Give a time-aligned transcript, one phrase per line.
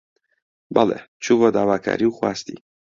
[0.73, 2.55] بەڵی، چوو بۆ داواکاری و خواستی